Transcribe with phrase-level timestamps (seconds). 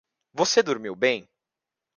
[0.33, 1.29] Você dormiu bem?